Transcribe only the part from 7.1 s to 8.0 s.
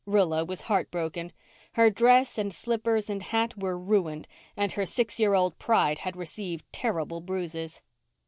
bruises.